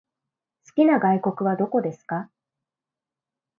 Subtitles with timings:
[0.67, 2.31] 好きな外国はどこですか？